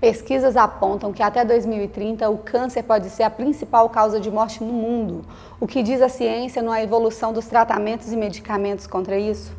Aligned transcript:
Pesquisas 0.00 0.58
apontam 0.58 1.10
que 1.10 1.22
até 1.22 1.42
2030 1.42 2.28
o 2.28 2.36
câncer 2.36 2.82
pode 2.82 3.08
ser 3.08 3.22
a 3.22 3.30
principal 3.30 3.88
causa 3.88 4.20
de 4.20 4.30
morte 4.30 4.62
no 4.62 4.72
mundo. 4.72 5.24
O 5.58 5.66
que 5.66 5.82
diz 5.82 6.02
a 6.02 6.08
ciência 6.08 6.62
na 6.62 6.82
evolução 6.82 7.32
dos 7.32 7.46
tratamentos 7.46 8.12
e 8.12 8.16
medicamentos 8.16 8.86
contra 8.86 9.18
isso? 9.18 9.54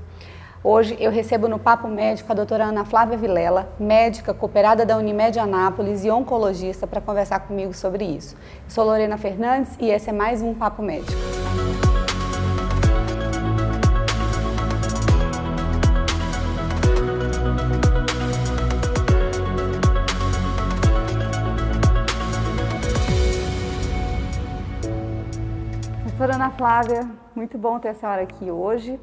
Hoje 0.64 0.96
eu 1.00 1.10
recebo 1.10 1.48
no 1.48 1.58
Papo 1.58 1.88
Médico 1.88 2.32
a 2.32 2.36
doutora 2.36 2.66
Ana 2.66 2.86
Flávia 2.86 3.18
Vilela, 3.18 3.70
médica 3.80 4.32
cooperada 4.32 4.86
da 4.86 4.98
Unimed 4.98 5.40
Anápolis 5.40 6.06
e 6.06 6.12
oncologista, 6.12 6.86
para 6.86 7.02
conversar 7.02 7.40
comigo 7.40 7.74
sobre 7.74 8.06
isso. 8.06 8.36
Eu 8.36 8.70
sou 8.70 8.86
Lorena 8.86 9.18
Fernandes 9.18 9.76
e 9.80 9.90
esse 9.90 10.10
é 10.10 10.14
mais 10.14 10.42
um 10.42 10.54
Papo 10.54 10.84
Médico. 10.84 11.47
Flávia, 26.58 27.08
muito 27.36 27.56
bom 27.56 27.78
ter 27.78 27.90
a 27.90 27.94
senhora 27.94 28.24
aqui 28.24 28.50
hoje. 28.50 29.00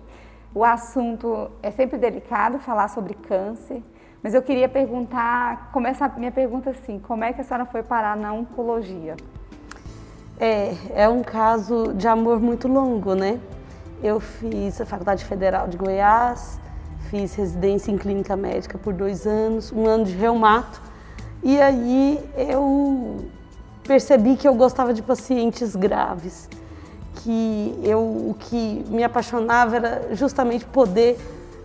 O 0.52 0.64
assunto 0.64 1.52
é 1.62 1.70
sempre 1.70 1.96
delicado, 1.96 2.58
falar 2.58 2.88
sobre 2.88 3.14
câncer, 3.14 3.80
mas 4.20 4.34
eu 4.34 4.42
queria 4.42 4.68
perguntar, 4.68 5.70
começar 5.72 6.12
minha 6.18 6.32
pergunta 6.32 6.70
assim, 6.70 6.98
como 6.98 7.22
é 7.22 7.32
que 7.32 7.40
a 7.40 7.44
senhora 7.44 7.64
foi 7.64 7.84
parar 7.84 8.16
na 8.16 8.32
oncologia? 8.32 9.14
É, 10.40 10.74
é 10.94 11.08
um 11.08 11.22
caso 11.22 11.94
de 11.94 12.08
amor 12.08 12.40
muito 12.40 12.66
longo, 12.66 13.14
né? 13.14 13.38
Eu 14.02 14.18
fiz 14.18 14.80
a 14.80 14.84
Faculdade 14.84 15.24
Federal 15.24 15.68
de 15.68 15.76
Goiás, 15.76 16.60
fiz 17.08 17.36
residência 17.36 17.92
em 17.92 17.96
clínica 17.96 18.34
médica 18.36 18.76
por 18.78 18.92
dois 18.92 19.28
anos, 19.28 19.70
um 19.70 19.86
ano 19.86 20.04
de 20.04 20.16
reumato, 20.16 20.82
e 21.40 21.62
aí 21.62 22.18
eu 22.36 23.24
percebi 23.86 24.34
que 24.34 24.48
eu 24.48 24.56
gostava 24.56 24.92
de 24.92 25.02
pacientes 25.02 25.76
graves 25.76 26.48
que 27.16 27.78
eu, 27.82 28.00
o 28.00 28.36
que 28.38 28.84
me 28.88 29.04
apaixonava 29.04 29.76
era 29.76 30.14
justamente 30.14 30.64
poder 30.64 31.18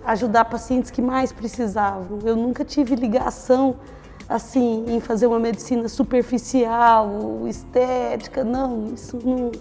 ajudar 0.05 0.45
pacientes 0.45 0.91
que 0.91 1.01
mais 1.01 1.31
precisavam. 1.31 2.19
Eu 2.23 2.35
nunca 2.35 2.63
tive 2.63 2.95
ligação 2.95 3.75
assim 4.27 4.85
em 4.87 4.99
fazer 4.99 5.25
uma 5.25 5.39
medicina 5.39 5.89
superficial, 5.89 7.47
estética, 7.47 8.43
não, 8.43 8.93
isso 8.93 9.17
não, 9.23 9.51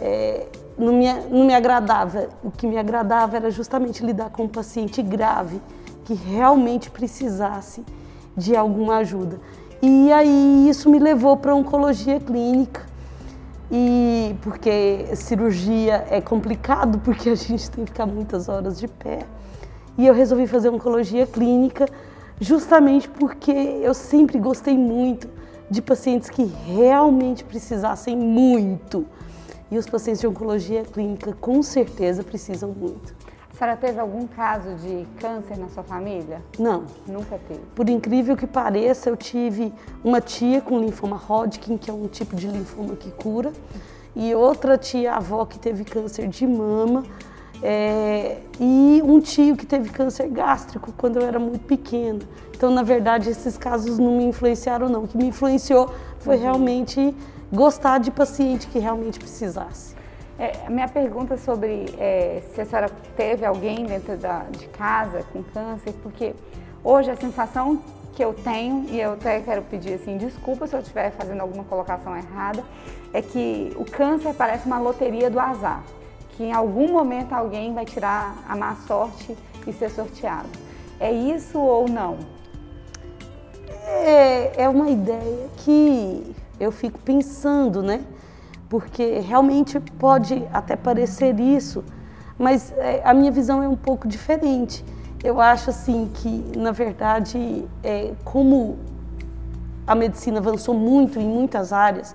é, 0.00 0.46
não, 0.78 0.92
me, 0.92 1.12
não 1.30 1.46
me 1.46 1.54
agradava. 1.54 2.28
O 2.44 2.50
que 2.50 2.66
me 2.66 2.76
agradava 2.76 3.36
era 3.36 3.50
justamente 3.50 4.04
lidar 4.04 4.30
com 4.30 4.44
um 4.44 4.48
paciente 4.48 5.00
grave 5.02 5.60
que 6.04 6.14
realmente 6.14 6.90
precisasse 6.90 7.82
de 8.36 8.54
alguma 8.54 8.98
ajuda. 8.98 9.40
E 9.80 10.12
aí 10.12 10.68
isso 10.68 10.88
me 10.90 10.98
levou 10.98 11.36
para 11.36 11.54
oncologia 11.54 12.20
clínica 12.20 12.85
e 13.70 14.34
porque 14.42 15.06
cirurgia 15.16 16.06
é 16.08 16.20
complicado, 16.20 16.98
porque 16.98 17.30
a 17.30 17.34
gente 17.34 17.70
tem 17.70 17.84
que 17.84 17.90
ficar 17.90 18.06
muitas 18.06 18.48
horas 18.48 18.78
de 18.78 18.86
pé. 18.86 19.26
E 19.98 20.06
eu 20.06 20.14
resolvi 20.14 20.46
fazer 20.46 20.68
oncologia 20.68 21.26
clínica 21.26 21.88
justamente 22.40 23.08
porque 23.08 23.50
eu 23.50 23.94
sempre 23.94 24.38
gostei 24.38 24.76
muito 24.76 25.28
de 25.70 25.82
pacientes 25.82 26.30
que 26.30 26.44
realmente 26.44 27.42
precisassem 27.42 28.16
muito. 28.16 29.06
E 29.70 29.76
os 29.76 29.86
pacientes 29.86 30.20
de 30.20 30.26
oncologia 30.28 30.84
clínica 30.84 31.32
com 31.40 31.60
certeza 31.62 32.22
precisam 32.22 32.70
muito. 32.70 33.15
A 33.56 33.58
senhora 33.58 33.76
teve 33.78 33.98
algum 33.98 34.26
caso 34.26 34.74
de 34.74 35.06
câncer 35.18 35.56
na 35.56 35.70
sua 35.70 35.82
família? 35.82 36.42
Não. 36.58 36.84
Nunca 37.06 37.40
teve? 37.48 37.62
Por 37.74 37.88
incrível 37.88 38.36
que 38.36 38.46
pareça, 38.46 39.08
eu 39.08 39.16
tive 39.16 39.72
uma 40.04 40.20
tia 40.20 40.60
com 40.60 40.78
linfoma 40.78 41.16
Hodgkin, 41.16 41.78
que 41.78 41.90
é 41.90 41.94
um 41.94 42.06
tipo 42.06 42.36
de 42.36 42.48
linfoma 42.48 42.94
que 42.96 43.10
cura, 43.12 43.50
e 44.14 44.34
outra 44.34 44.76
tia-avó 44.76 45.46
que 45.46 45.58
teve 45.58 45.84
câncer 45.84 46.28
de 46.28 46.46
mama, 46.46 47.02
é, 47.62 48.42
e 48.60 49.00
um 49.02 49.20
tio 49.20 49.56
que 49.56 49.64
teve 49.64 49.88
câncer 49.88 50.28
gástrico 50.28 50.92
quando 50.92 51.18
eu 51.18 51.26
era 51.26 51.38
muito 51.38 51.64
pequena. 51.64 52.18
Então, 52.54 52.70
na 52.70 52.82
verdade, 52.82 53.30
esses 53.30 53.56
casos 53.56 53.98
não 53.98 54.18
me 54.18 54.24
influenciaram, 54.24 54.90
não. 54.90 55.04
O 55.04 55.08
que 55.08 55.16
me 55.16 55.28
influenciou 55.28 55.90
foi 56.18 56.36
uhum. 56.36 56.42
realmente 56.42 57.16
gostar 57.50 58.00
de 58.00 58.10
paciente 58.10 58.66
que 58.66 58.78
realmente 58.78 59.18
precisasse. 59.18 59.96
É, 60.38 60.66
a 60.66 60.70
minha 60.70 60.88
pergunta 60.88 61.34
é 61.34 61.36
sobre 61.38 61.86
é, 61.98 62.42
se 62.52 62.60
a 62.60 62.66
senhora 62.66 62.90
teve 63.16 63.44
alguém 63.44 63.86
dentro 63.86 64.16
da, 64.18 64.40
de 64.50 64.66
casa 64.68 65.24
com 65.32 65.42
câncer, 65.42 65.94
porque 66.02 66.34
hoje 66.84 67.10
a 67.10 67.16
sensação 67.16 67.82
que 68.14 68.22
eu 68.22 68.34
tenho, 68.34 68.86
e 68.88 69.00
eu 69.00 69.14
até 69.14 69.40
quero 69.40 69.62
pedir 69.62 69.94
assim, 69.94 70.18
desculpa 70.18 70.66
se 70.66 70.74
eu 70.74 70.80
estiver 70.80 71.10
fazendo 71.12 71.40
alguma 71.40 71.64
colocação 71.64 72.16
errada, 72.16 72.62
é 73.12 73.22
que 73.22 73.72
o 73.76 73.84
câncer 73.84 74.34
parece 74.34 74.66
uma 74.66 74.78
loteria 74.78 75.30
do 75.30 75.40
azar, 75.40 75.82
que 76.30 76.44
em 76.44 76.52
algum 76.52 76.92
momento 76.92 77.32
alguém 77.32 77.72
vai 77.72 77.86
tirar 77.86 78.36
a 78.46 78.54
má 78.54 78.74
sorte 78.86 79.36
e 79.66 79.72
ser 79.72 79.90
sorteado. 79.90 80.48
É 81.00 81.12
isso 81.12 81.58
ou 81.58 81.88
não? 81.88 82.18
É, 83.86 84.62
é 84.64 84.68
uma 84.68 84.90
ideia 84.90 85.48
que 85.58 86.34
eu 86.58 86.72
fico 86.72 86.98
pensando, 86.98 87.82
né? 87.82 88.02
Porque 88.68 89.20
realmente 89.20 89.78
pode 89.80 90.46
até 90.52 90.76
parecer 90.76 91.38
isso, 91.38 91.84
mas 92.38 92.72
é, 92.76 93.00
a 93.04 93.14
minha 93.14 93.30
visão 93.30 93.62
é 93.62 93.68
um 93.68 93.76
pouco 93.76 94.08
diferente. 94.08 94.84
Eu 95.22 95.40
acho 95.40 95.70
assim 95.70 96.10
que, 96.12 96.52
na 96.56 96.72
verdade, 96.72 97.64
é, 97.82 98.12
como 98.24 98.78
a 99.86 99.94
medicina 99.94 100.38
avançou 100.38 100.74
muito 100.74 101.18
em 101.18 101.26
muitas 101.26 101.72
áreas, 101.72 102.14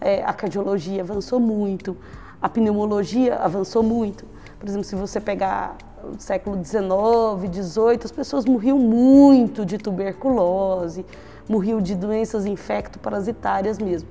é, 0.00 0.22
a 0.24 0.32
cardiologia 0.32 1.02
avançou 1.02 1.38
muito, 1.38 1.96
a 2.40 2.48
pneumologia 2.48 3.36
avançou 3.36 3.82
muito. 3.82 4.24
Por 4.58 4.68
exemplo, 4.68 4.84
se 4.84 4.96
você 4.96 5.20
pegar 5.20 5.76
o 6.02 6.20
século 6.20 6.56
XIX, 6.64 6.88
XVIII, 7.52 8.00
as 8.04 8.10
pessoas 8.10 8.44
morriam 8.44 8.78
muito 8.78 9.64
de 9.64 9.78
tuberculose, 9.78 11.06
morriam 11.48 11.80
de 11.80 11.94
doenças 11.94 12.46
infecto-parasitárias 12.46 13.78
mesmo. 13.78 14.08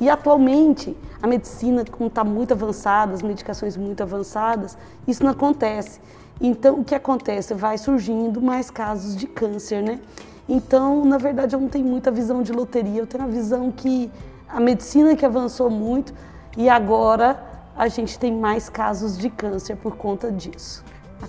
E 0.00 0.08
atualmente, 0.08 0.96
a 1.22 1.26
medicina, 1.26 1.84
como 1.88 2.08
está 2.08 2.24
muito 2.24 2.52
avançada, 2.52 3.14
as 3.14 3.22
medicações 3.22 3.76
muito 3.76 4.02
avançadas, 4.02 4.76
isso 5.06 5.22
não 5.22 5.30
acontece. 5.30 6.00
Então, 6.40 6.80
o 6.80 6.84
que 6.84 6.94
acontece? 6.94 7.54
Vai 7.54 7.78
surgindo 7.78 8.42
mais 8.42 8.70
casos 8.70 9.16
de 9.16 9.28
câncer, 9.28 9.80
né? 9.80 10.00
Então, 10.48 11.04
na 11.04 11.18
verdade, 11.18 11.54
eu 11.54 11.60
não 11.60 11.68
tenho 11.68 11.86
muita 11.86 12.10
visão 12.10 12.42
de 12.42 12.50
loteria, 12.50 13.00
eu 13.00 13.06
tenho 13.06 13.22
a 13.22 13.28
visão 13.28 13.70
que 13.70 14.10
a 14.48 14.58
medicina 14.58 15.14
que 15.14 15.24
avançou 15.24 15.70
muito 15.70 16.12
e 16.56 16.68
agora 16.68 17.40
a 17.76 17.86
gente 17.86 18.18
tem 18.18 18.32
mais 18.36 18.68
casos 18.68 19.16
de 19.16 19.30
câncer 19.30 19.76
por 19.76 19.96
conta 19.96 20.30
disso. 20.30 20.84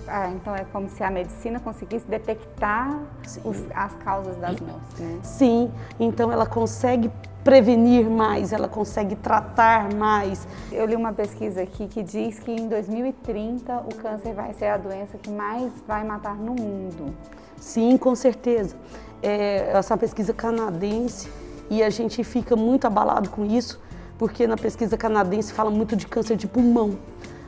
Ah, 0.07 0.29
então 0.29 0.55
é 0.55 0.65
como 0.65 0.89
se 0.89 1.03
a 1.03 1.09
medicina 1.09 1.59
conseguisse 1.59 2.07
detectar 2.07 2.99
os, 3.43 3.63
as 3.73 3.93
causas 3.95 4.35
das 4.37 4.59
mortes, 4.59 4.99
né? 4.99 5.19
Sim, 5.23 5.71
então 5.99 6.31
ela 6.31 6.45
consegue 6.45 7.11
prevenir 7.43 8.09
mais, 8.09 8.53
ela 8.53 8.67
consegue 8.67 9.15
tratar 9.15 9.93
mais. 9.93 10.47
Eu 10.71 10.85
li 10.85 10.95
uma 10.95 11.11
pesquisa 11.11 11.61
aqui 11.61 11.87
que 11.87 12.01
diz 12.01 12.39
que 12.39 12.51
em 12.51 12.67
2030 12.67 13.81
o 13.81 13.95
câncer 13.95 14.33
vai 14.33 14.53
ser 14.53 14.67
a 14.67 14.77
doença 14.77 15.17
que 15.17 15.29
mais 15.29 15.71
vai 15.87 16.03
matar 16.03 16.35
no 16.35 16.55
mundo. 16.55 17.13
Sim, 17.57 17.97
com 17.97 18.15
certeza. 18.15 18.75
É, 19.21 19.71
essa 19.73 19.97
pesquisa 19.97 20.33
canadense 20.33 21.29
e 21.69 21.83
a 21.83 21.89
gente 21.89 22.23
fica 22.23 22.55
muito 22.55 22.85
abalado 22.85 23.29
com 23.29 23.45
isso, 23.45 23.79
porque 24.17 24.47
na 24.47 24.55
pesquisa 24.55 24.97
canadense 24.97 25.53
fala 25.53 25.69
muito 25.69 25.95
de 25.95 26.07
câncer 26.07 26.37
de 26.37 26.47
pulmão. 26.47 26.97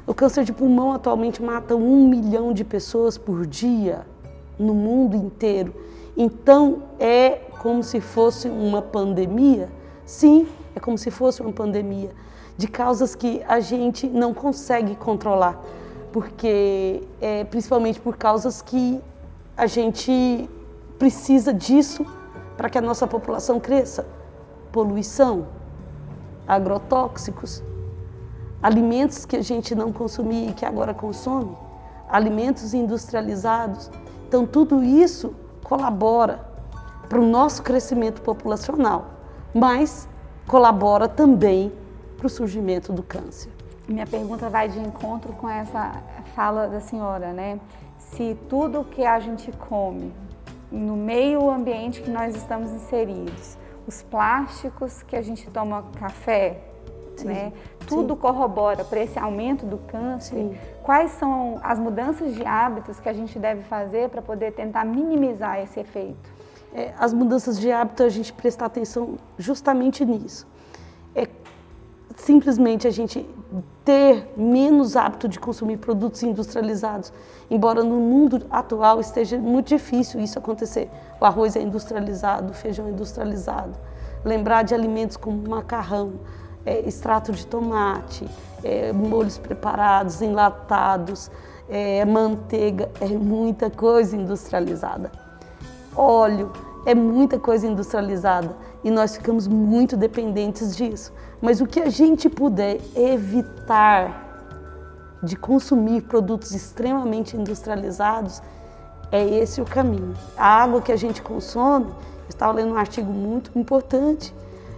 O 0.07 0.13
câncer 0.13 0.43
de 0.43 0.53
pulmão 0.53 0.93
atualmente 0.93 1.41
mata 1.41 1.75
um 1.75 2.07
milhão 2.07 2.53
de 2.53 2.63
pessoas 2.63 3.17
por 3.17 3.45
dia 3.45 4.05
no 4.57 4.73
mundo 4.73 5.15
inteiro. 5.15 5.73
Então 6.15 6.83
é 6.99 7.41
como 7.59 7.83
se 7.83 7.99
fosse 7.99 8.47
uma 8.47 8.81
pandemia 8.81 9.69
Sim, 10.05 10.47
é 10.75 10.79
como 10.79 10.97
se 10.99 11.09
fosse 11.09 11.41
uma 11.41 11.51
pandemia 11.51 12.11
de 12.55 12.67
causas 12.67 13.15
que 13.15 13.41
a 13.47 13.59
gente 13.59 14.05
não 14.05 14.35
consegue 14.35 14.95
controlar, 14.95 15.59
porque 16.11 17.01
é 17.19 17.43
principalmente 17.43 17.99
por 17.99 18.15
causas 18.15 18.61
que 18.61 19.01
a 19.57 19.65
gente 19.65 20.47
precisa 20.99 21.51
disso 21.51 22.05
para 22.55 22.69
que 22.69 22.77
a 22.77 22.81
nossa 22.81 23.07
população 23.07 23.59
cresça. 23.59 24.05
Poluição, 24.71 25.47
agrotóxicos, 26.47 27.63
alimentos 28.61 29.25
que 29.25 29.35
a 29.35 29.43
gente 29.43 29.75
não 29.75 29.91
consumia 29.91 30.49
e 30.49 30.53
que 30.53 30.65
agora 30.65 30.93
consome, 30.93 31.55
alimentos 32.09 32.73
industrializados. 32.73 33.89
Então 34.27 34.45
tudo 34.45 34.83
isso 34.83 35.33
colabora 35.63 36.39
para 37.09 37.19
o 37.19 37.25
nosso 37.25 37.61
crescimento 37.61 38.21
populacional 38.21 39.15
mas 39.55 40.07
colabora 40.45 41.07
também 41.07 41.71
para 42.17 42.27
o 42.27 42.29
surgimento 42.29 42.91
do 42.91 43.01
câncer. 43.01 43.49
Minha 43.87 44.05
pergunta 44.05 44.49
vai 44.49 44.67
de 44.67 44.77
encontro 44.79 45.31
com 45.33 45.47
essa 45.47 46.03
fala 46.35 46.67
da 46.67 46.81
senhora, 46.81 47.31
né? 47.31 47.57
Se 47.97 48.37
tudo 48.49 48.83
que 48.83 49.05
a 49.05 49.17
gente 49.19 49.49
come 49.69 50.13
no 50.69 50.97
meio 50.97 51.49
ambiente 51.49 52.01
que 52.01 52.09
nós 52.09 52.35
estamos 52.35 52.71
inseridos. 52.71 53.57
Os 53.87 54.01
plásticos 54.01 55.01
que 55.03 55.15
a 55.15 55.21
gente 55.21 55.49
toma 55.49 55.85
café, 55.97 56.59
Sim. 57.21 57.27
né? 57.27 57.53
Tudo 57.87 58.13
Sim. 58.13 58.19
corrobora 58.19 58.83
para 58.83 59.01
esse 59.01 59.17
aumento 59.17 59.65
do 59.65 59.77
câncer. 59.77 60.35
Sim. 60.35 60.57
Quais 60.83 61.11
são 61.11 61.59
as 61.63 61.79
mudanças 61.79 62.33
de 62.35 62.45
hábitos 62.45 62.99
que 62.99 63.09
a 63.09 63.13
gente 63.13 63.37
deve 63.39 63.61
fazer 63.63 64.09
para 64.09 64.21
poder 64.21 64.53
tentar 64.53 64.85
minimizar 64.85 65.59
esse 65.59 65.79
efeito? 65.79 66.29
É, 66.73 66.93
as 66.99 67.13
mudanças 67.13 67.59
de 67.59 67.71
hábito 67.71 68.03
a 68.03 68.09
gente 68.09 68.33
prestar 68.33 68.65
atenção 68.65 69.15
justamente 69.37 70.03
nisso. 70.03 70.45
É 71.15 71.27
simplesmente 72.17 72.87
a 72.87 72.91
gente 72.91 73.27
ter 73.83 74.27
menos 74.35 74.95
hábito 74.95 75.27
de 75.27 75.39
consumir 75.39 75.77
produtos 75.77 76.23
industrializados. 76.23 77.13
Embora 77.49 77.83
no 77.83 77.95
mundo 77.97 78.45
atual 78.49 78.99
esteja 78.99 79.37
muito 79.37 79.67
difícil 79.67 80.19
isso 80.19 80.39
acontecer. 80.39 80.89
O 81.21 81.25
arroz 81.25 81.55
é 81.55 81.61
industrializado, 81.61 82.51
o 82.51 82.53
feijão 82.53 82.87
é 82.87 82.89
industrializado. 82.89 83.77
Lembrar 84.23 84.63
de 84.63 84.73
alimentos 84.73 85.17
como 85.17 85.47
macarrão, 85.47 86.13
é, 86.65 86.87
extrato 86.87 87.31
de 87.31 87.45
tomate, 87.45 88.27
é, 88.63 88.91
molhos 88.91 89.37
preparados, 89.37 90.21
enlatados, 90.21 91.29
é, 91.69 92.03
manteiga, 92.05 92.89
é 92.99 93.07
muita 93.07 93.69
coisa 93.69 94.15
industrializada. 94.15 95.11
Óleo, 95.95 96.51
é 96.85 96.93
muita 96.93 97.39
coisa 97.39 97.65
industrializada 97.67 98.55
e 98.83 98.91
nós 98.91 99.15
ficamos 99.15 99.47
muito 99.47 99.95
dependentes 99.95 100.75
disso. 100.75 101.13
Mas 101.41 101.61
o 101.61 101.65
que 101.65 101.79
a 101.79 101.89
gente 101.89 102.29
puder 102.29 102.79
evitar 102.95 104.25
de 105.25 105.35
consumir 105.35 106.03
produtos 106.03 106.51
extremamente 106.51 107.35
industrializados, 107.35 108.41
é 109.11 109.23
esse 109.23 109.59
o 109.59 109.65
caminho. 109.65 110.13
A 110.37 110.63
água 110.63 110.81
que 110.81 110.91
a 110.91 110.95
gente 110.95 111.21
consome, 111.21 111.87
eu 111.87 112.29
estava 112.29 112.53
lendo 112.53 112.73
um 112.73 112.77
artigo 112.77 113.11
muito 113.11 113.51
importante, 113.57 114.33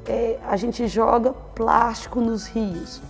é, 0.08 0.40
a 0.48 0.56
gente 0.56 0.88
joga 0.88 1.34
plástico 1.54 2.22
nos 2.22 2.48
rios. 2.48 3.02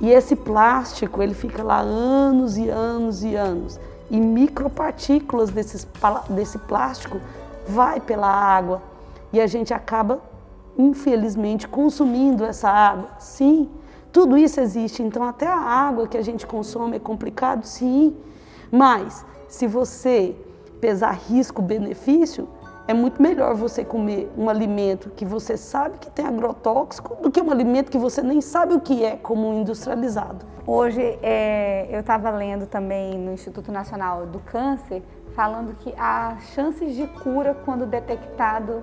E 0.00 0.10
esse 0.10 0.34
plástico, 0.34 1.22
ele 1.22 1.34
fica 1.34 1.62
lá 1.62 1.78
anos 1.78 2.56
e 2.58 2.68
anos 2.68 3.22
e 3.22 3.34
anos. 3.34 3.78
E 4.10 4.20
micropartículas 4.20 5.50
desses, 5.50 5.86
desse 6.28 6.58
plástico 6.58 7.20
vai 7.66 8.00
pela 8.00 8.28
água 8.28 8.82
e 9.32 9.40
a 9.40 9.46
gente 9.46 9.72
acaba, 9.72 10.20
infelizmente, 10.76 11.66
consumindo 11.66 12.44
essa 12.44 12.68
água. 12.68 13.10
Sim, 13.18 13.70
tudo 14.12 14.36
isso 14.36 14.60
existe. 14.60 15.02
Então, 15.02 15.22
até 15.22 15.46
a 15.46 15.56
água 15.56 16.06
que 16.06 16.18
a 16.18 16.22
gente 16.22 16.46
consome 16.46 16.96
é 16.96 17.00
complicado, 17.00 17.64
sim. 17.64 18.14
Mas, 18.70 19.24
se 19.48 19.66
você 19.66 20.36
pesar 20.80 21.12
risco-benefício, 21.12 22.48
é 22.86 22.94
muito 22.94 23.22
melhor 23.22 23.54
você 23.54 23.84
comer 23.84 24.30
um 24.36 24.48
alimento 24.48 25.10
que 25.10 25.24
você 25.24 25.56
sabe 25.56 25.98
que 25.98 26.10
tem 26.10 26.26
agrotóxico 26.26 27.16
do 27.22 27.30
que 27.30 27.40
um 27.40 27.50
alimento 27.50 27.90
que 27.90 27.98
você 27.98 28.22
nem 28.22 28.40
sabe 28.40 28.74
o 28.74 28.80
que 28.80 29.04
é, 29.04 29.16
como 29.16 29.48
um 29.48 29.60
industrializado. 29.60 30.44
Hoje, 30.66 31.18
é, 31.22 31.88
eu 31.90 32.00
estava 32.00 32.30
lendo 32.30 32.66
também 32.66 33.18
no 33.18 33.32
Instituto 33.32 33.72
Nacional 33.72 34.26
do 34.26 34.38
Câncer 34.40 35.02
falando 35.34 35.74
que 35.76 35.94
há 35.96 36.36
chances 36.54 36.94
de 36.94 37.06
cura 37.06 37.56
quando 37.64 37.86
detectado 37.86 38.82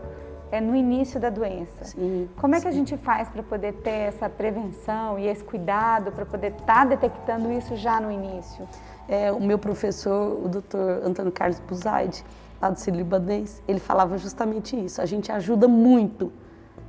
é, 0.51 0.59
no 0.59 0.75
início 0.75 1.19
da 1.19 1.29
doença. 1.29 1.85
Sim, 1.85 2.27
Como 2.37 2.55
é 2.55 2.57
que 2.57 2.63
sim. 2.63 2.69
a 2.69 2.71
gente 2.71 2.97
faz 2.97 3.29
para 3.29 3.43
poder 3.43 3.73
ter 3.75 4.07
essa 4.07 4.27
prevenção 4.27 5.19
e 5.19 5.27
esse 5.27 5.43
cuidado 5.43 6.11
para 6.11 6.25
poder 6.25 6.53
estar 6.53 6.65
tá 6.65 6.85
detectando 6.85 7.51
isso 7.51 7.75
já 7.75 7.99
no 7.99 8.11
início? 8.11 8.67
É, 9.07 9.31
o 9.31 9.39
meu 9.39 9.57
professor, 9.57 10.39
o 10.43 10.47
Dr. 10.47 11.05
Antônio 11.05 11.31
Carlos 11.31 11.59
Buzaide, 11.59 12.23
lá 12.61 12.69
do 12.69 12.79
Círio 12.79 12.97
Libanês, 12.97 13.61
ele 13.67 13.79
falava 13.79 14.17
justamente 14.17 14.75
isso. 14.75 15.01
A 15.01 15.05
gente 15.05 15.31
ajuda 15.31 15.67
muito 15.67 16.31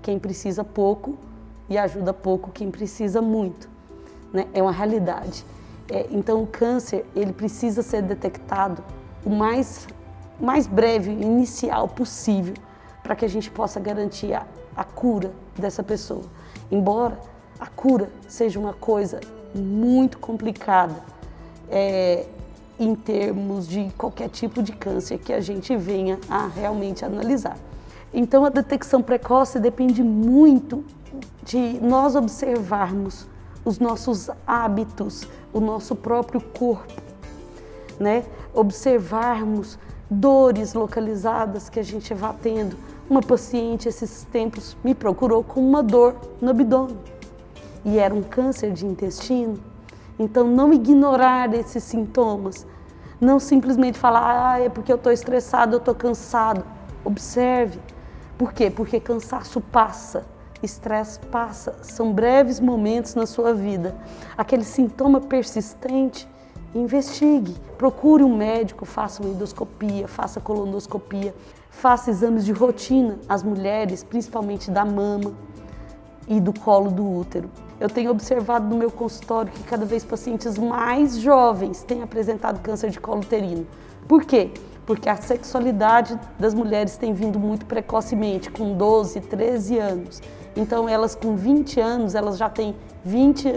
quem 0.03 0.19
precisa 0.19 0.65
pouco 0.65 1.17
e 1.69 1.79
ajuda 1.79 2.13
pouco 2.13 2.51
quem 2.51 2.71
precisa 2.71 3.23
muito. 3.23 3.69
Né? 4.33 4.47
É 4.53 4.63
uma 4.63 4.73
realidade. 4.73 5.45
É, 5.89 6.07
então, 6.11 6.43
o 6.43 6.47
câncer 6.47 7.05
ele 7.15 7.33
precisa 7.33 7.83
ser 7.83 8.03
detectado 8.03 8.83
o 9.25 9.31
mais, 9.31 9.87
mais 10.41 10.67
breve, 10.67 11.11
inicial 11.11 11.89
possível, 11.89 12.55
para 13.03 13.15
que 13.15 13.25
a 13.25 13.29
gente 13.29 13.51
possa 13.51 13.81
garantir 13.81 14.33
a, 14.35 14.47
a 14.77 14.85
cura 14.85 15.33
dessa 15.57 15.83
pessoa. 15.83 16.25
Embora 16.71 17.19
a 17.59 17.67
cura 17.67 18.11
seja 18.29 18.59
uma 18.59 18.73
coisa 18.73 19.21
muito 19.55 20.19
complicada 20.19 20.95
é, 21.69 22.27
em 22.81 22.95
termos 22.95 23.69
de 23.69 23.91
qualquer 23.99 24.31
tipo 24.31 24.63
de 24.63 24.73
câncer 24.73 25.19
que 25.19 25.35
a 25.35 25.41
gente 25.41 25.77
venha 25.77 26.19
a 26.31 26.47
realmente 26.47 27.05
analisar. 27.05 27.59
Então, 28.13 28.43
a 28.43 28.49
detecção 28.49 29.03
precoce 29.03 29.61
depende 29.61 30.03
muito 30.03 30.83
de 31.45 31.79
nós 31.81 32.17
observarmos 32.17 33.29
os 33.65 33.79
nossos 33.79 34.31
hábitos, 34.47 35.29
o 35.53 35.61
nosso 35.61 35.95
próprio 35.95 36.41
corpo, 36.41 37.03
né? 37.99 38.25
observarmos 38.55 39.79
dores 40.11 40.73
localizadas 40.73 41.69
que 41.69 41.79
a 41.79 41.85
gente 41.85 42.15
vá 42.15 42.33
tendo. 42.33 42.77
Uma 43.09 43.21
paciente 43.21 43.89
esses 43.89 44.25
tempos 44.33 44.75
me 44.83 44.95
procurou 44.95 45.45
com 45.45 45.61
uma 45.61 45.83
dor 45.83 46.17
no 46.41 46.51
abdômen 46.51 46.97
e 47.85 47.99
era 47.99 48.15
um 48.15 48.23
câncer 48.23 48.73
de 48.73 48.87
intestino. 48.87 49.70
Então, 50.21 50.47
não 50.47 50.71
ignorar 50.71 51.55
esses 51.55 51.83
sintomas, 51.83 52.67
não 53.19 53.41
simplesmente 53.41 53.99
falar, 53.99 54.53
ah, 54.53 54.61
é 54.61 54.69
porque 54.69 54.93
eu 54.93 54.97
estou 54.97 55.11
estressado, 55.11 55.77
eu 55.77 55.79
estou 55.79 55.95
cansado. 55.95 56.63
Observe. 57.03 57.81
Por 58.37 58.53
quê? 58.53 58.71
Porque 58.71 59.01
cansaço 59.01 59.63
passa, 59.63 60.27
estresse 60.63 61.19
passa, 61.21 61.75
são 61.81 62.13
breves 62.13 62.61
momentos 62.61 63.15
na 63.15 63.25
sua 63.25 63.55
vida. 63.55 63.97
Aquele 64.37 64.63
sintoma 64.63 65.23
persistente 65.23 66.29
investigue, 66.75 67.57
procure 67.79 68.23
um 68.23 68.37
médico, 68.37 68.85
faça 68.85 69.23
uma 69.23 69.33
endoscopia, 69.33 70.07
faça 70.07 70.39
colonoscopia, 70.39 71.35
faça 71.71 72.11
exames 72.11 72.45
de 72.45 72.53
rotina 72.53 73.19
às 73.27 73.43
mulheres, 73.43 74.05
principalmente 74.05 74.71
da 74.71 74.85
mama 74.85 75.33
e 76.29 76.39
do 76.39 76.53
colo 76.53 76.91
do 76.91 77.11
útero. 77.11 77.49
Eu 77.81 77.89
tenho 77.89 78.11
observado 78.11 78.69
no 78.69 78.77
meu 78.77 78.91
consultório 78.91 79.51
que 79.51 79.63
cada 79.63 79.87
vez 79.87 80.05
pacientes 80.05 80.59
mais 80.59 81.17
jovens 81.17 81.83
têm 81.83 82.03
apresentado 82.03 82.61
câncer 82.61 82.91
de 82.91 83.01
colo 83.01 83.21
uterino. 83.21 83.67
Por 84.07 84.25
quê? 84.25 84.51
Porque 84.85 85.09
a 85.09 85.17
sexualidade 85.17 86.19
das 86.39 86.53
mulheres 86.53 86.99
tem 86.99 87.15
vindo 87.15 87.39
muito 87.39 87.65
precocemente, 87.65 88.51
com 88.51 88.77
12, 88.77 89.21
13 89.23 89.79
anos. 89.79 90.21
Então 90.55 90.87
elas 90.87 91.15
com 91.15 91.35
20 91.35 91.81
anos, 91.81 92.15
elas 92.15 92.37
já 92.37 92.51
têm 92.51 92.77
20, 93.03 93.51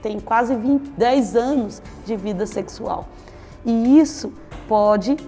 têm 0.00 0.20
quase 0.20 0.56
20, 0.56 0.92
10 0.96 1.36
anos 1.36 1.82
de 2.06 2.16
vida 2.16 2.46
sexual. 2.46 3.06
E 3.64 3.98
isso 3.98 4.32
pode 4.66 5.18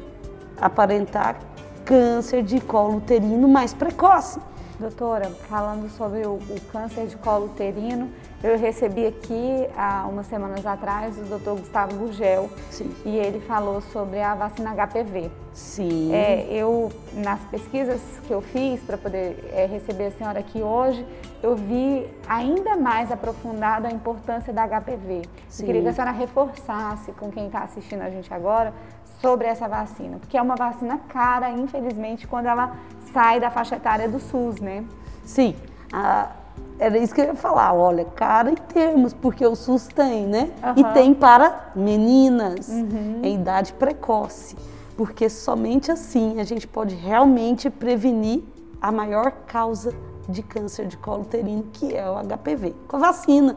aparentar 0.59 1.39
câncer 1.85 2.43
de 2.43 2.61
colo 2.61 2.97
uterino 2.97 3.47
mais 3.47 3.75
precoce. 3.75 4.41
Doutora, 4.79 5.29
falando 5.49 5.91
sobre 5.91 6.25
o, 6.25 6.35
o, 6.35 6.61
câncer 6.71 7.09
de 7.09 7.17
colo 7.17 7.47
uterino, 7.47 8.09
eu 8.43 8.57
recebi 8.57 9.07
aqui 9.07 9.69
há 9.77 10.07
umas 10.07 10.27
semanas 10.27 10.65
atrás 10.65 11.19
o 11.19 11.23
doutor 11.23 11.59
Gustavo 11.59 11.97
Gugel 11.97 12.49
Sim. 12.71 12.95
e 13.05 13.17
ele 13.17 13.41
falou 13.41 13.81
sobre 13.81 14.21
a 14.21 14.35
vacina 14.35 14.75
HPV. 14.75 15.31
Sim. 15.53 16.15
É, 16.15 16.47
eu, 16.51 16.91
nas 17.15 17.41
pesquisas 17.47 18.01
que 18.27 18.33
eu 18.33 18.41
fiz 18.41 18.81
para 18.83 18.97
poder 18.97 19.51
é, 19.53 19.67
receber 19.67 20.07
a 20.07 20.11
senhora 20.13 20.39
aqui 20.39 20.63
hoje, 20.63 21.05
eu 21.43 21.57
vi 21.57 22.07
ainda 22.29 22.77
mais 22.77 23.11
aprofundada 23.11 23.89
a 23.89 23.91
importância 23.91 24.53
da 24.53 24.69
HPV. 24.69 25.23
Sim. 25.49 25.63
Eu 25.63 25.67
queria 25.67 25.83
que 25.83 25.89
a 25.89 25.93
senhora 25.93 26.13
reforçasse 26.13 27.11
com 27.13 27.33
quem 27.33 27.47
está 27.47 27.61
assistindo 27.61 28.03
a 28.03 28.11
gente 28.11 28.33
agora 28.33 28.73
sobre 29.21 29.49
essa 29.49 29.67
vacina, 29.67 30.19
porque 30.19 30.37
é 30.37 30.43
uma 30.43 30.55
vacina 30.55 30.99
cara, 31.09 31.51
infelizmente, 31.51 32.25
quando 32.29 32.47
ela 32.47 32.77
sai 33.13 33.41
da 33.41 33.51
faixa 33.51 33.75
etária 33.75 34.09
do 34.09 34.21
SUS, 34.21 34.61
né? 34.61 34.85
Sim, 35.25 35.57
a, 35.93 36.31
era 36.79 36.97
isso 36.97 37.15
que 37.15 37.21
eu 37.21 37.27
ia 37.27 37.35
falar, 37.35 37.73
olha, 37.75 38.05
cara 38.05 38.51
em 38.51 38.55
termos, 38.55 39.13
porque 39.13 39.45
o 39.45 39.57
SUS 39.57 39.89
tem, 39.89 40.27
né? 40.27 40.51
Uhum. 40.63 40.73
E 40.77 40.95
tem 40.95 41.15
para 41.15 41.73
meninas 41.75 42.69
uhum. 42.69 43.21
em 43.23 43.35
idade 43.35 43.73
precoce, 43.73 44.57
porque 44.97 45.29
somente 45.29 45.91
assim 45.91 46.41
a 46.41 46.45
gente 46.45 46.67
pode 46.67 46.95
realmente 46.95 47.69
prevenir 47.69 48.43
a 48.81 48.93
maior 48.93 49.33
causa 49.47 49.93
de 50.29 50.43
câncer 50.43 50.87
de 50.87 50.97
colo 50.97 51.23
uterino, 51.23 51.65
que 51.73 51.95
é 51.95 52.09
o 52.09 52.15
HPV, 52.23 52.75
com 52.87 52.97
a 52.97 53.01
vacina, 53.01 53.57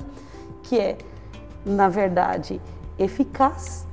que 0.63 0.79
é, 0.79 0.97
na 1.65 1.89
verdade, 1.89 2.61
eficaz, 2.97 3.85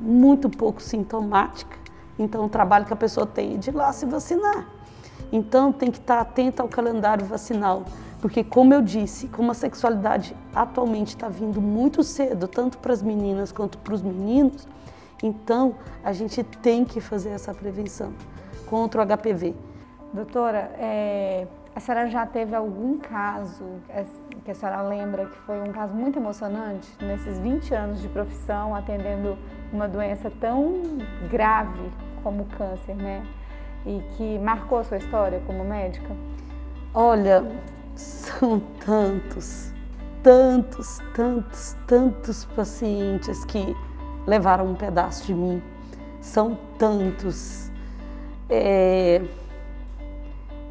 muito 0.00 0.48
pouco 0.48 0.82
sintomática, 0.82 1.76
então 2.18 2.44
o 2.44 2.48
trabalho 2.48 2.84
que 2.84 2.92
a 2.92 2.96
pessoa 2.96 3.26
tem 3.26 3.54
é 3.54 3.56
de 3.56 3.70
ir 3.70 3.74
lá 3.74 3.92
se 3.92 4.06
vacinar. 4.06 4.66
Então 5.32 5.72
tem 5.72 5.90
que 5.90 5.98
estar 5.98 6.20
atento 6.20 6.62
ao 6.62 6.68
calendário 6.68 7.24
vacinal, 7.26 7.84
porque 8.24 8.42
como 8.42 8.72
eu 8.72 8.80
disse, 8.80 9.28
como 9.28 9.50
a 9.50 9.54
sexualidade 9.54 10.34
atualmente 10.54 11.08
está 11.08 11.28
vindo 11.28 11.60
muito 11.60 12.02
cedo, 12.02 12.48
tanto 12.48 12.78
para 12.78 12.90
as 12.90 13.02
meninas 13.02 13.52
quanto 13.52 13.76
para 13.76 13.92
os 13.92 14.00
meninos, 14.00 14.66
então 15.22 15.74
a 16.02 16.10
gente 16.10 16.42
tem 16.42 16.86
que 16.86 17.02
fazer 17.02 17.28
essa 17.28 17.52
prevenção. 17.52 18.14
contra 18.66 19.02
o 19.02 19.06
HPV. 19.06 19.54
Doutora, 20.10 20.72
é, 20.78 21.46
a 21.76 21.80
senhora 21.80 22.08
já 22.08 22.24
teve 22.24 22.56
algum 22.56 22.96
caso 22.96 23.62
que 24.42 24.50
a 24.50 24.54
senhora 24.54 24.80
lembra 24.80 25.26
que 25.26 25.36
foi 25.40 25.60
um 25.60 25.70
caso 25.70 25.92
muito 25.92 26.18
emocionante 26.18 26.88
nesses 27.04 27.38
20 27.38 27.74
anos 27.74 28.00
de 28.00 28.08
profissão, 28.08 28.74
atendendo 28.74 29.36
uma 29.70 29.86
doença 29.86 30.32
tão 30.40 30.96
grave 31.30 31.92
como 32.22 32.44
o 32.44 32.46
câncer, 32.46 32.96
né? 32.96 33.22
E 33.84 34.00
que 34.16 34.38
marcou 34.38 34.78
a 34.78 34.84
sua 34.84 34.96
história 34.96 35.42
como 35.46 35.62
médica? 35.62 36.08
Olha, 36.94 37.44
são 37.94 38.60
tantos, 38.84 39.72
tantos, 40.22 41.00
tantos, 41.14 41.76
tantos 41.86 42.44
pacientes 42.46 43.44
que 43.44 43.76
levaram 44.26 44.66
um 44.66 44.74
pedaço 44.74 45.26
de 45.26 45.34
mim. 45.34 45.62
São 46.20 46.58
tantos. 46.78 47.70
É 48.48 49.22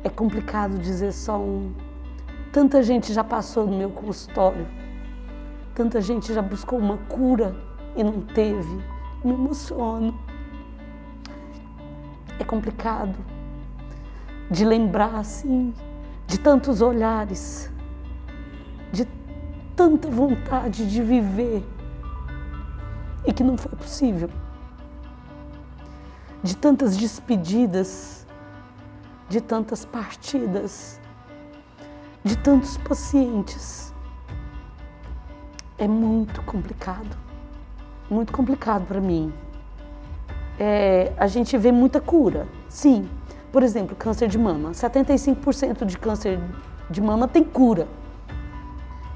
é 0.03 0.09
complicado 0.09 0.77
dizer 0.77 1.13
só 1.13 1.37
um. 1.37 1.71
Tanta 2.51 2.83
gente 2.83 3.13
já 3.13 3.23
passou 3.23 3.65
no 3.65 3.77
meu 3.77 3.89
consultório, 3.89 4.67
tanta 5.73 6.01
gente 6.01 6.33
já 6.33 6.41
buscou 6.41 6.77
uma 6.77 6.97
cura 6.97 7.55
e 7.95 8.03
não 8.03 8.21
teve. 8.21 8.83
Me 9.23 9.31
emociono. 9.31 10.13
É 12.37 12.43
complicado 12.43 13.15
de 14.51 14.65
lembrar 14.65 15.15
assim, 15.15 15.73
de 16.27 16.39
tantos 16.39 16.81
olhares, 16.81 17.71
de 18.91 19.07
tanta 19.75 20.09
vontade 20.09 20.89
de 20.89 21.01
viver 21.01 21.63
e 23.25 23.33
que 23.33 23.43
não 23.43 23.57
foi 23.57 23.71
possível, 23.77 24.29
de 26.41 26.55
tantas 26.57 26.97
despedidas 26.97 28.23
de 29.33 29.41
tantas 29.41 29.83
partidas, 29.83 30.99
de 32.23 32.37
tantos 32.37 32.77
pacientes. 32.77 33.91
É 35.75 35.87
muito 35.87 36.41
complicado, 36.43 37.17
muito 38.09 38.31
complicado 38.31 38.85
para 38.85 39.01
mim. 39.01 39.33
É, 40.59 41.11
a 41.17 41.25
gente 41.25 41.57
vê 41.57 41.71
muita 41.71 41.99
cura, 41.99 42.47
sim. 42.69 43.09
Por 43.53 43.63
exemplo, 43.63 43.95
câncer 43.95 44.27
de 44.27 44.37
mama. 44.37 44.71
75% 44.71 45.85
de 45.85 45.97
câncer 45.97 46.41
de 46.89 46.99
mama 46.99 47.25
tem 47.25 47.43
cura, 47.43 47.87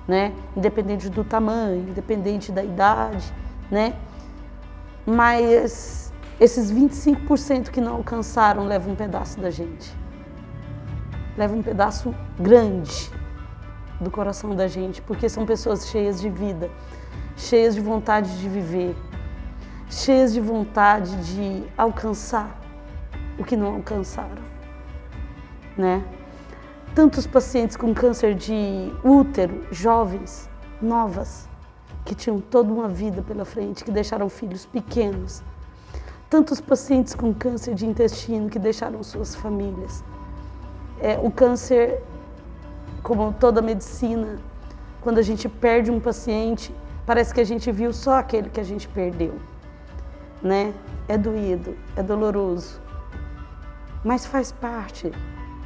né? 0.08 0.34
Independente 0.56 1.10
do 1.10 1.25
tamanho, 1.25 1.89
independente 1.89 2.53
da 2.53 2.63
idade, 2.63 3.34
né? 3.70 3.96
Mas 5.06 6.13
esses 6.39 6.72
25% 6.72 7.70
que 7.70 7.82
não 7.82 7.96
alcançaram 7.96 8.65
levam 8.65 8.94
um 8.94 8.96
pedaço 8.96 9.41
da 9.41 9.50
gente 9.50 9.94
leva 11.38 11.56
um 11.56 11.62
pedaço 11.62 12.13
grande 12.39 13.12
do 14.01 14.10
coração 14.10 14.56
da 14.56 14.67
gente, 14.67 15.01
porque 15.03 15.29
são 15.29 15.46
pessoas 15.46 15.88
cheias 15.88 16.20
de 16.20 16.29
vida, 16.29 16.70
cheias 17.36 17.75
de 17.75 17.82
vontade 17.82 18.39
de 18.39 18.50
viver, 18.50 18.96
cheias 19.88 20.34
de 20.34 20.41
vontade 20.41 21.15
de 21.24 21.63
alcançar 21.77 22.60
o 23.38 23.44
que 23.44 23.56
não 23.56 23.75
alcançaram, 23.75 24.41
né? 25.77 26.03
Tantos 26.96 27.27
pacientes 27.27 27.77
com 27.77 27.94
câncer 27.94 28.34
de 28.34 28.91
útero, 29.03 29.65
jovens, 29.72 30.50
novas, 30.82 31.48
que 32.03 32.15
tinham 32.15 32.39
toda 32.39 32.72
uma 32.74 32.88
vida 32.88 33.22
pela 33.22 33.46
frente, 33.46 33.84
que 33.84 33.91
deixaram 33.91 34.29
filhos 34.29 34.65
pequenos. 34.65 35.44
Tantos 36.29 36.60
pacientes 36.60 37.13
com 37.13 37.34
câncer 37.34 37.75
de 37.75 37.86
intestino 37.86 38.50
que 38.50 38.58
deixaram 38.58 39.03
suas 39.03 39.36
famílias 39.36 40.03
é, 41.00 41.17
o 41.22 41.29
câncer, 41.32 42.01
como 43.03 43.34
toda 43.34 43.62
medicina, 43.62 44.39
quando 45.01 45.20
a 45.20 45.22
gente 45.22 45.48
perde 45.48 45.91
um 45.91 46.00
paciente, 46.00 46.74
parece 47.06 47.34
que 47.34 47.39
a 47.39 47.44
gente 47.44 47.72
viu 47.72 47.94
só 47.94 48.17
aquele 48.17 48.50
que 48.50 48.60
a 48.60 48.63
gente 48.63 48.88
perdeu, 48.88 49.36
né? 50.41 50.74
É 51.08 51.17
doído, 51.17 51.75
é 51.96 52.03
doloroso, 52.03 52.82
mas 54.08 54.26
faz 54.26 54.54
parte 54.54 55.12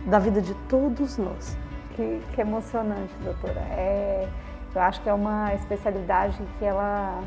da 0.07 0.17
vida 0.17 0.41
de 0.41 0.55
todos 0.67 1.15
nós. 1.19 1.55
Que, 1.95 2.19
que 2.33 2.41
emocionante, 2.41 3.13
doutora. 3.23 3.59
É, 3.69 4.27
eu 4.73 4.81
acho 4.81 4.99
que 5.01 5.07
é 5.07 5.13
uma 5.13 5.53
especialidade 5.53 6.39
que 6.57 6.65
ela, 6.65 7.21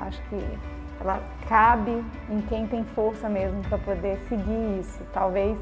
acho 0.00 0.20
que 0.22 0.58
ela 1.00 1.22
cabe 1.48 2.04
em 2.28 2.40
quem 2.48 2.66
tem 2.66 2.84
força 2.86 3.28
mesmo 3.28 3.62
para 3.68 3.78
poder 3.78 4.18
seguir 4.28 4.80
isso. 4.80 5.00
Talvez 5.12 5.56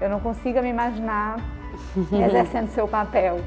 eu 0.00 0.08
não 0.08 0.18
consigo 0.18 0.62
me 0.62 0.70
imaginar 0.70 1.36
exercendo 2.10 2.68
seu 2.68 2.88
papel. 2.88 3.38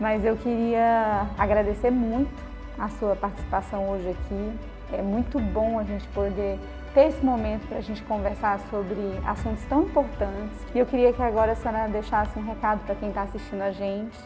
Mas 0.00 0.24
eu 0.24 0.34
queria 0.38 1.26
agradecer 1.36 1.90
muito 1.90 2.32
a 2.78 2.88
sua 2.88 3.14
participação 3.14 3.86
hoje 3.90 4.08
aqui. 4.08 4.58
É 4.92 5.02
muito 5.02 5.38
bom 5.38 5.78
a 5.78 5.84
gente 5.84 6.06
poder 6.08 6.58
ter 6.94 7.08
esse 7.08 7.24
momento 7.24 7.66
para 7.66 7.78
a 7.78 7.80
gente 7.80 8.02
conversar 8.02 8.60
sobre 8.70 8.98
assuntos 9.26 9.64
tão 9.64 9.82
importantes. 9.82 10.58
E 10.74 10.78
eu 10.78 10.86
queria 10.86 11.12
que 11.12 11.22
agora 11.22 11.52
a 11.52 11.54
senhora 11.54 11.88
deixasse 11.88 12.38
um 12.38 12.44
recado 12.44 12.84
para 12.84 12.94
quem 12.94 13.08
está 13.08 13.22
assistindo 13.22 13.62
a 13.62 13.70
gente. 13.70 14.18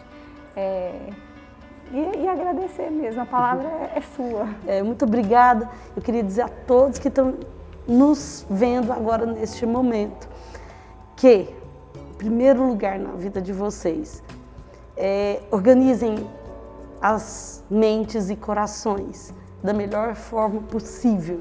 É, 0.57 1.09
e, 1.93 2.25
e, 2.25 2.29
agradecer 2.29 2.91
mesmo, 2.91 3.23
a 3.23 3.27
palavra 3.27 3.69
é, 3.69 3.99
é 3.99 4.01
sua. 4.01 4.49
É, 4.67 4.83
muito 4.83 5.05
obrigada. 5.05 5.69
Eu 5.95 6.03
queria 6.03 6.23
dizer 6.23 6.43
a 6.43 6.49
todos 6.49 6.99
que 6.99 7.09
estão 7.09 7.35
nos 7.87 8.45
vendo 8.51 8.93
agora 8.93 9.25
neste 9.25 9.65
momento 9.65 10.29
que 11.15 11.49
primeiro 12.19 12.67
lugar 12.67 12.99
na 12.99 13.13
vida 13.13 13.41
de 13.41 13.53
vocês. 13.53 14.23
É, 14.97 15.43
organizem 15.51 16.27
as 17.01 17.63
mentes 17.71 18.31
e 18.31 18.37
corações 18.37 19.33
da 19.63 19.73
melhor 19.73 20.15
forma 20.15 20.61
possível. 20.63 21.41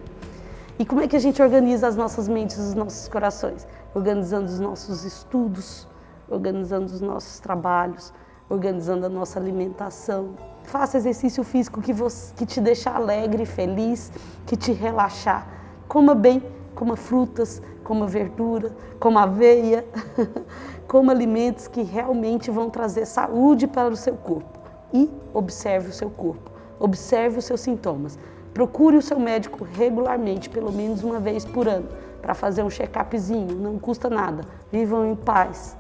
E 0.78 0.86
como 0.86 1.02
é 1.02 1.08
que 1.08 1.16
a 1.16 1.20
gente 1.20 1.42
organiza 1.42 1.88
as 1.88 1.96
nossas 1.96 2.28
mentes 2.28 2.58
os 2.58 2.74
nossos 2.74 3.08
corações? 3.08 3.66
Organizando 3.94 4.48
os 4.48 4.60
nossos 4.60 5.06
estudos, 5.06 5.88
organizando 6.30 6.86
os 6.86 7.00
nossos 7.00 7.40
trabalhos, 7.40 8.14
organizando 8.50 9.06
a 9.06 9.10
nossa 9.10 9.40
alimentação. 9.40 10.36
Faça 10.64 10.98
exercício 10.98 11.44
físico 11.44 11.82
que, 11.82 11.94
você, 11.94 12.34
que 12.34 12.46
te 12.46 12.60
deixa 12.60 12.90
alegre, 12.90 13.46
feliz, 13.46 14.12
que 14.46 14.56
te 14.56 14.72
relaxar. 14.72 15.48
Coma 15.88 16.16
bem, 16.16 16.44
coma 16.74 16.96
frutas, 16.96 17.62
coma 17.84 18.08
verdura, 18.08 18.76
coma 19.00 19.24
aveia, 19.24 19.86
coma 20.88 21.12
alimentos 21.12 21.68
que 21.68 21.84
realmente 21.84 22.52
vão 22.52 22.70
trazer 22.70 23.06
saúde 23.06 23.68
para 23.68 23.90
o 23.90 23.96
seu 23.96 24.16
corpo. 24.16 24.60
E 24.94 25.10
observe 25.34 25.90
o 25.90 25.94
seu 25.94 26.10
corpo, 26.10 26.52
observe 26.80 27.40
os 27.40 27.46
seus 27.46 27.62
sintomas. 27.62 28.18
Procure 28.54 28.96
o 28.96 29.02
seu 29.02 29.20
médico 29.20 29.66
regularmente, 29.66 30.50
pelo 30.50 30.72
menos 30.72 31.04
uma 31.04 31.20
vez 31.20 31.44
por 31.44 31.68
ano, 31.68 31.88
para 32.22 32.34
fazer 32.34 32.64
um 32.64 32.70
check-upzinho, 32.70 33.56
não 33.56 33.78
custa 33.78 34.10
nada. 34.10 34.44
Vivam 34.72 35.06
em 35.06 35.16
paz, 35.16 35.78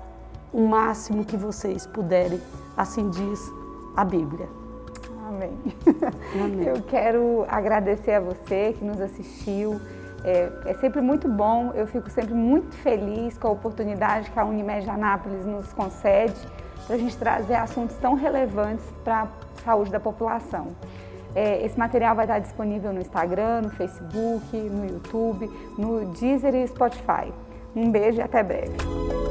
o 0.53 0.61
máximo 0.61 1.25
que 1.25 1.35
vocês 1.37 1.87
puderem, 1.87 2.39
assim 2.77 3.09
diz 3.09 3.39
a 3.95 4.03
Bíblia. 4.03 4.47
Amém. 5.27 5.57
Amém. 6.43 6.67
Eu 6.67 6.81
quero 6.83 7.45
agradecer 7.47 8.13
a 8.13 8.19
você 8.19 8.75
que 8.77 8.85
nos 8.85 9.01
assistiu. 9.01 9.79
É, 10.23 10.51
é, 10.65 10.73
sempre 10.75 11.01
muito 11.01 11.27
bom, 11.27 11.71
eu 11.75 11.85
fico 11.87 12.09
sempre 12.09 12.33
muito 12.33 12.75
feliz 12.77 13.37
com 13.37 13.47
a 13.47 13.51
oportunidade 13.51 14.31
que 14.31 14.39
a 14.39 14.43
Unimed 14.43 14.89
Anápolis 14.89 15.45
nos 15.45 15.71
concede 15.73 16.39
para 16.85 16.95
a 16.95 16.99
gente 16.99 17.15
trazer 17.17 17.55
assuntos 17.55 17.95
tão 17.97 18.15
relevantes 18.15 18.85
para 19.03 19.27
saúde 19.65 19.91
da 19.91 19.99
população. 19.99 20.67
É, 21.35 21.65
esse 21.65 21.77
material 21.77 22.15
vai 22.15 22.23
estar 22.23 22.39
disponível 22.39 22.93
no 22.93 23.01
Instagram, 23.01 23.63
no 23.63 23.69
Facebook, 23.71 24.55
no 24.55 24.85
YouTube, 24.85 25.51
no 25.77 26.05
Deezer 26.13 26.55
e 26.55 26.65
Spotify. 26.67 27.33
Um 27.75 27.91
beijo 27.91 28.19
e 28.19 28.21
até 28.21 28.41
breve. 28.41 29.24